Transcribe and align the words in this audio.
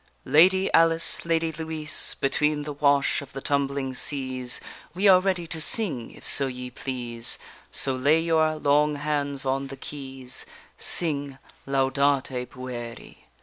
Lady 0.25 0.73
Alice, 0.73 1.27
lady 1.27 1.51
Louise, 1.51 2.15
Between 2.19 2.63
the 2.63 2.73
wash 2.73 3.21
of 3.21 3.33
the 3.33 3.39
tumbling 3.39 3.93
seas 3.93 4.59
We 4.95 5.07
are 5.07 5.19
ready 5.19 5.45
to 5.45 5.61
sing, 5.61 6.09
if 6.09 6.27
so 6.27 6.47
ye 6.47 6.71
please; 6.71 7.37
So 7.71 7.95
lay 7.95 8.19
your 8.19 8.55
long 8.55 8.95
hands 8.95 9.45
on 9.45 9.67
the 9.67 9.77
keys; 9.77 10.47
Sing, 10.75 11.37
Laudate 11.67 12.47
pueri. 12.49 13.17